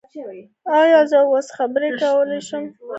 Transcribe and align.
ایا 0.79 0.99
زه 1.11 1.19
اوس 1.29 1.47
خبرې 1.57 1.89
کولی 2.01 2.39
شم؟ 2.47 2.63